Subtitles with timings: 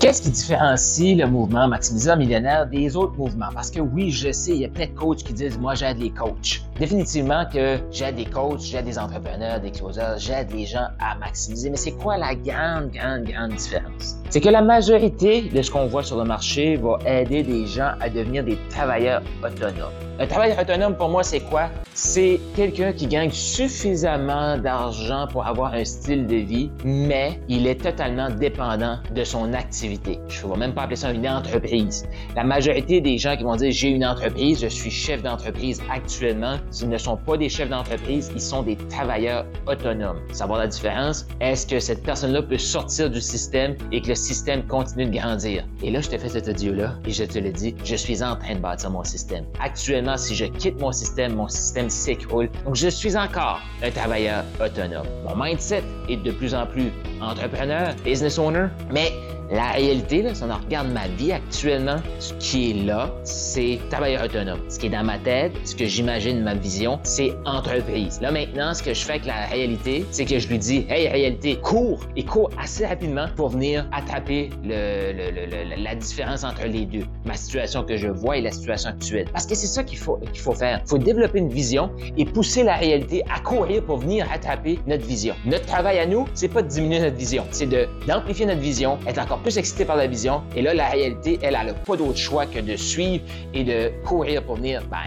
[0.00, 3.48] Qu'est-ce qui différencie le mouvement maximiseur millionnaire des autres mouvements?
[3.52, 5.98] Parce que oui, je sais, il y a plein de coachs qui disent, moi, j'aide
[5.98, 6.62] les coachs.
[6.78, 11.70] Définitivement que j'aide des coachs, j'aide des entrepreneurs, des closers, j'aide les gens à maximiser.
[11.70, 14.16] Mais c'est quoi la grande, grande, grande différence?
[14.30, 17.92] C'est que la majorité de ce qu'on voit sur le marché va aider des gens
[18.00, 19.92] à devenir des travailleurs autonomes.
[20.20, 21.68] Un travailleur autonome, pour moi, c'est quoi?
[21.94, 27.80] C'est quelqu'un qui gagne suffisamment d'argent pour avoir un style de vie, mais il est
[27.80, 30.18] totalement dépendant de son activité.
[30.28, 32.04] Je ne vais même pas appeler ça une entreprise.
[32.34, 36.56] La majorité des gens qui vont dire j'ai une entreprise, je suis chef d'entreprise actuellement,
[36.80, 40.18] ils ne sont pas des chefs d'entreprise, ils sont des travailleurs autonomes.
[40.32, 41.26] Savoir la différence?
[41.40, 45.64] Est-ce que cette personne-là peut sortir du système et que le système continue de grandir?
[45.82, 48.36] Et là, je te fais cet audio-là et je te le dis, je suis en
[48.36, 49.44] train de bâtir mon système.
[49.60, 52.48] Actuellement, si je quitte mon système, mon système s'écroule.
[52.64, 55.06] Donc, je suis encore un travailleur autonome.
[55.24, 59.12] Mon mindset est de plus en plus entrepreneur, business owner, mais
[59.50, 64.24] la réalité, là, si on regarde ma vie actuellement, ce qui est là, c'est travailleur
[64.24, 64.60] autonome.
[64.68, 68.20] Ce qui est dans ma tête, ce que j'imagine ma vision, c'est entreprise.
[68.20, 71.08] Là maintenant, ce que je fais avec la réalité, c'est que je lui dis, hey
[71.08, 77.34] réalité, cours et cours assez rapidement pour venir attraper la différence entre les deux, ma
[77.34, 79.28] situation que je vois et la situation actuelle.
[79.32, 80.82] Parce que c'est ça qu'il faut faut faire.
[80.84, 85.06] Il faut développer une vision et pousser la réalité à courir pour venir attraper notre
[85.06, 85.34] vision.
[85.46, 87.68] Notre travail à nous, c'est pas de diminuer vision, c'est
[88.06, 90.42] d'amplifier notre vision, être encore plus excité par la vision.
[90.56, 93.24] Et là, la réalité, elle, elle n'a pas d'autre choix que de suivre
[93.54, 94.98] et de courir pour venir, ben,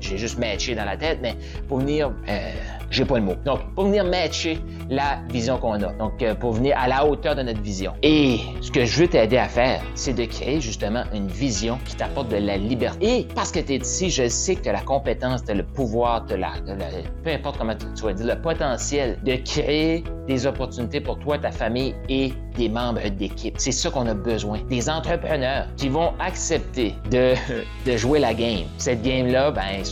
[0.00, 1.36] j'ai juste matché dans la tête, mais
[1.68, 2.52] pour venir, euh,
[2.90, 3.34] j'ai pas le mot.
[3.44, 4.58] Donc, pour venir matcher
[4.88, 5.92] la vision qu'on a.
[5.94, 7.92] Donc, euh, pour venir à la hauteur de notre vision.
[8.02, 11.96] Et ce que je veux t'aider à faire, c'est de créer justement une vision qui
[11.96, 13.18] t'apporte de la liberté.
[13.18, 15.54] Et parce que tu es ici, je sais que tu as la compétence, tu as
[15.54, 16.52] le pouvoir, tu la,
[17.22, 21.50] peu importe comment tu, vas dire, le potentiel de créer des opportunités pour toi, ta
[21.50, 23.54] famille et des membres d'équipe.
[23.58, 24.60] C'est ça qu'on a besoin.
[24.68, 27.34] Des entrepreneurs qui vont accepter de,
[27.90, 28.66] de jouer la game.
[28.78, 29.84] Cette game-là, ben,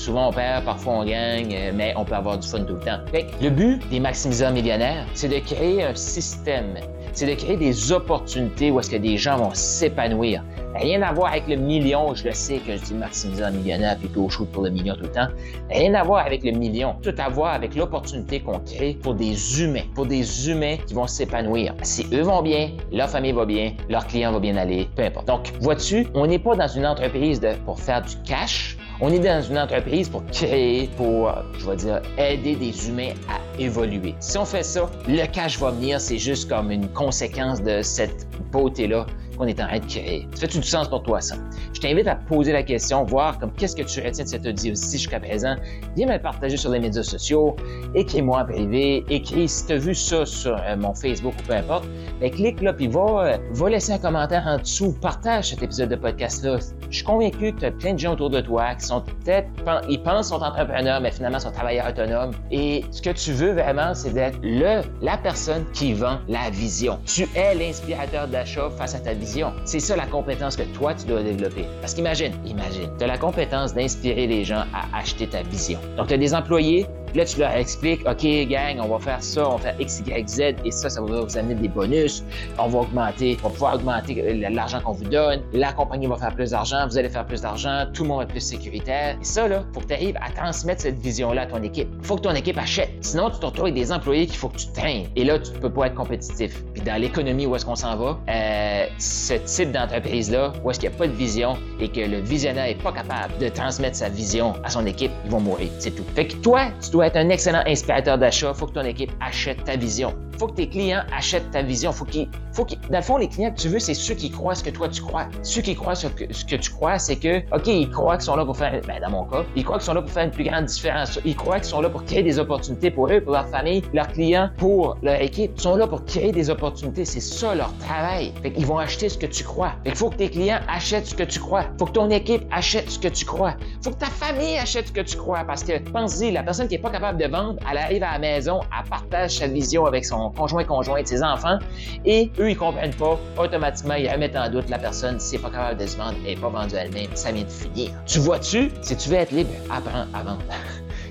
[0.00, 3.00] Souvent on perd, parfois on gagne, mais on peut avoir du fun tout le temps.
[3.42, 6.78] le but des maximiseurs millionnaires, c'est de créer un système,
[7.12, 10.42] c'est de créer des opportunités où est-ce que des gens vont s'épanouir.
[10.74, 14.28] Rien à voir avec le million, je le sais que je dis maximiseur millionnaire plutôt
[14.28, 15.26] shoot pour le million tout le temps.
[15.68, 19.60] Rien à voir avec le million, tout à voir avec l'opportunité qu'on crée pour des
[19.60, 21.74] humains, pour des humains qui vont s'épanouir.
[21.82, 25.26] Si eux vont bien, leur famille va bien, leur client va bien aller, peu importe.
[25.26, 29.42] Donc, vois-tu, on n'est pas dans une entreprise pour faire du cash, on est dans
[29.42, 34.14] une entreprise pour créer, pour, je vais dire, aider des humains à évoluer.
[34.20, 38.26] Si on fait ça, le cash va venir, c'est juste comme une conséquence de cette
[38.52, 39.06] beauté-là
[39.40, 40.28] qu'on est en train de créer.
[40.34, 41.34] Ça fait du sens pour toi, ça?
[41.72, 44.72] Je t'invite à poser la question, voir comme qu'est-ce que tu retiens de cette audio
[44.72, 45.56] aussi jusqu'à présent.
[45.96, 47.56] Viens me le partager sur les médias sociaux,
[47.94, 51.54] écris-moi en privé, écris si tu as vu ça sur euh, mon Facebook ou peu
[51.54, 51.86] importe.
[52.20, 55.88] Ben, clique là, puis va, euh, va laisser un commentaire en dessous, partage cet épisode
[55.88, 56.58] de podcast-là.
[56.90, 59.48] Je suis convaincu que tu as plein de gens autour de toi qui sont peut-être,
[59.88, 62.32] ils pensent sont entrepreneurs, mais finalement sont travailleurs autonomes.
[62.50, 66.98] Et ce que tu veux vraiment, c'est d'être le, la personne qui vend la vision.
[67.04, 69.29] Tu es l'inspirateur d'achat face à ta vision
[69.64, 71.64] c'est ça la compétence que toi, tu dois développer.
[71.80, 75.78] Parce qu'imagine, imagine, tu as la compétence d'inspirer les gens à acheter ta vision.
[75.96, 79.48] Donc, tu as des employés là, tu leur expliques, OK, gang, on va faire ça,
[79.48, 82.24] on va faire X, Y, Z, et ça, ça va vous amener des bonus.
[82.58, 85.40] On va augmenter, on va pouvoir augmenter l'argent qu'on vous donne.
[85.52, 88.24] La compagnie va faire plus d'argent, vous allez faire plus d'argent, tout le monde va
[88.24, 89.16] être plus sécuritaire.
[89.20, 91.88] Et ça, là, faut que tu arrives à transmettre cette vision-là à ton équipe.
[92.02, 92.90] Faut que ton équipe achète.
[93.00, 95.06] Sinon, tu te retrouves avec des employés qu'il faut que tu traînes.
[95.16, 96.62] Et là, tu ne peux pas être compétitif.
[96.74, 100.88] Puis dans l'économie où est-ce qu'on s'en va, euh, ce type d'entreprise-là, où est-ce qu'il
[100.88, 104.08] n'y a pas de vision et que le visionnaire n'est pas capable de transmettre sa
[104.08, 105.68] vision à son équipe, ils vont mourir.
[105.78, 106.04] C'est tout.
[106.14, 108.52] Fait que toi, tu dois être un excellent inspirateur d'achat.
[108.54, 110.14] Il faut que ton équipe achète ta vision.
[110.40, 111.92] Faut que tes clients achètent ta vision.
[111.92, 112.06] Faut
[112.52, 114.70] faut dans le fond, les clients que tu veux, c'est ceux qui croient ce que
[114.70, 115.26] toi tu crois.
[115.42, 118.44] Ceux qui croient ce que, tu crois, c'est que, OK, ils croient qu'ils sont là
[118.46, 120.44] pour faire, ben, dans mon cas, ils croient qu'ils sont là pour faire une plus
[120.44, 121.20] grande différence.
[121.26, 124.08] Ils croient qu'ils sont là pour créer des opportunités pour eux, pour leur famille, leurs
[124.08, 125.52] clients, pour leur équipe.
[125.56, 127.04] Ils sont là pour créer des opportunités.
[127.04, 128.32] C'est ça leur travail.
[128.42, 129.72] Fait qu'ils vont acheter ce que tu crois.
[129.84, 131.64] Fait faut que tes clients achètent ce que tu crois.
[131.78, 133.54] Faut que ton équipe achète ce que tu crois.
[133.82, 135.44] Faut que ta famille achète ce que tu crois.
[135.46, 138.18] Parce que, pense-y, la personne qui est pas capable de vendre, elle arrive à la
[138.18, 141.58] maison, elle partage sa vision avec son conjoint, conjointe, ses enfants,
[142.04, 143.18] et eux, ils comprennent pas.
[143.38, 145.18] Automatiquement, ils remettent en doute la personne.
[145.20, 147.08] Si n'est pas capable de se vendre, elle n'est pas vendue elle-même.
[147.14, 147.90] Ça vient de finir.
[148.06, 148.70] Tu vois-tu?
[148.82, 150.42] Si tu veux être libre, apprends à vendre.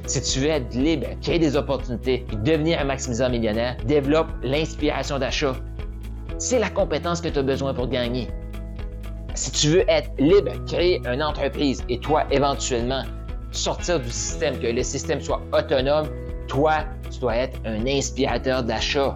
[0.06, 5.19] Si tu veux être libre, créer des opportunités, puis devenir un maximiseur millionnaire, développe l'inspiration
[5.19, 5.54] d'achat.
[6.39, 8.27] C'est la compétence que tu as besoin pour gagner.
[9.36, 13.04] Si tu veux être libre, créer une entreprise et toi, éventuellement,
[13.51, 16.07] sortir du système, que le système soit autonome,
[16.50, 16.80] toi,
[17.10, 19.16] tu dois être un inspirateur d'achat.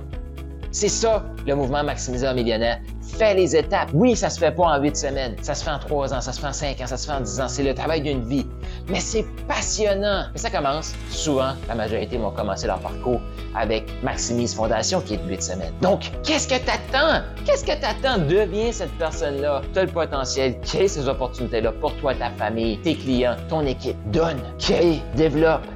[0.71, 2.79] C'est ça, le mouvement maximiseur millionnaire.
[3.01, 3.89] Fais les étapes.
[3.93, 5.35] Oui, ça se fait pas en huit semaines.
[5.43, 7.13] Ça se fait en trois ans, ça se fait en cinq ans, ça se fait
[7.13, 7.47] en dix ans.
[7.47, 8.47] C'est le travail d'une vie.
[8.89, 10.23] Mais c'est passionnant.
[10.33, 13.21] Et ça commence, souvent, la majorité vont commencer leur parcours
[13.55, 15.73] avec Maximise Fondation qui est de huit semaines.
[15.79, 17.23] Donc, qu'est-ce que t'attends?
[17.45, 18.17] Qu'est-ce que t'attends?
[18.27, 19.61] Deviens cette personne-là?
[19.73, 20.59] Tu as le potentiel.
[20.61, 23.97] Crée ces opportunités-là pour toi, ta famille, tes clients, ton équipe.
[24.11, 25.61] Donne, crée, développe,